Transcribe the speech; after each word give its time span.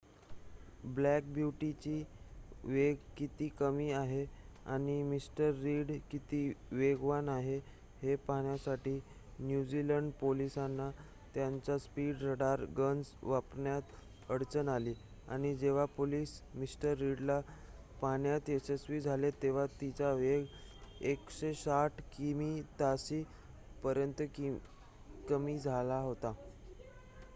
black 0.85 1.23
ब्यूटीचा 1.23 1.91
वेग 2.63 2.95
किती 3.17 3.47
कमी 3.49 3.91
आहे 3.91 4.25
आणि 4.65 5.03
मिस्टर 5.03 5.51
रीड 5.53 5.91
किती 6.11 6.53
वेगवान 6.71 7.29
आहे 7.29 7.57
हे 8.01 8.15
पाहण्यासाठी 8.15 8.99
न्यूझीलंड 9.39 10.11
पोलिसांना 10.11 10.89
त्यांच्या 11.35 11.77
स्पीड 11.77 12.15
रडार 12.21 12.61
गन्स 12.77 13.13
वापरण्यात 13.23 14.31
अडचण 14.31 14.69
आली 14.69 14.93
आणि 15.27 15.55
जेव्हा 15.55 15.85
पोलिस 15.85 16.41
मिस्टर 16.55 16.97
रीडला 16.97 17.39
पाहण्यात 18.01 18.49
यशस्वी 18.49 19.01
झाले 19.01 19.31
तेव्हा 19.31 19.65
तिचा 19.81 20.13
वेग 20.13 20.45
160 21.01 22.01
किमी/ताशी 22.17 23.23
पर्यंत 23.83 24.21
कमी 25.29 25.59
झाला 25.59 25.99
होता 25.99 26.33